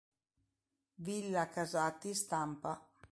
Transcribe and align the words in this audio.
Villa 0.95 1.47
Casati 1.49 2.15
Stampa 2.15 2.89